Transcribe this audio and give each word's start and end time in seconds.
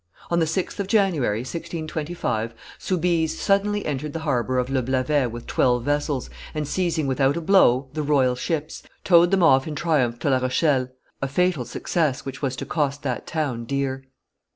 On 0.31 0.39
the 0.39 0.47
6th 0.47 0.79
of 0.79 0.87
January, 0.87 1.41
1625, 1.41 2.55
Soubise 2.79 3.37
suddenly 3.39 3.85
entered 3.85 4.13
the 4.13 4.21
harbor 4.25 4.57
of 4.57 4.71
Le 4.71 4.81
Blavet 4.81 5.29
with 5.29 5.45
twelve 5.45 5.83
vessels, 5.85 6.27
and 6.55 6.67
seizing 6.67 7.05
without 7.05 7.37
a 7.37 7.39
blow 7.41 7.87
the 7.93 8.01
royal 8.01 8.33
ships, 8.33 8.81
towed 9.03 9.29
them 9.29 9.43
off 9.43 9.67
in 9.67 9.75
triumph 9.75 10.17
to 10.17 10.31
La 10.31 10.39
Rochelle 10.39 10.89
a 11.21 11.27
fatal 11.27 11.65
success, 11.65 12.25
which 12.25 12.41
was 12.41 12.55
to 12.55 12.65
cost 12.65 13.03
that 13.03 13.27
town 13.27 13.63
dear. 13.65 14.03